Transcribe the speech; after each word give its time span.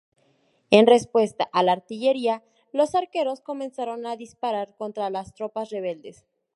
En 0.71 0.87
respuesta 0.87 1.47
a 1.53 1.61
la 1.61 1.73
artillería, 1.73 2.41
los 2.71 2.95
arqueros 2.95 3.39
comenzaron 3.41 4.07
a 4.07 4.15
disparar 4.15 4.75
contra 4.75 5.11
las 5.11 5.35
tropas 5.35 5.69
rebeldes. 5.69 6.25